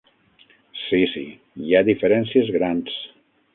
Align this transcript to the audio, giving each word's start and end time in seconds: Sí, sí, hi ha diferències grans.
Sí, 0.83 1.01
sí, 1.11 1.23
hi 1.65 1.77
ha 1.77 1.83
diferències 1.91 2.53
grans. 2.59 2.99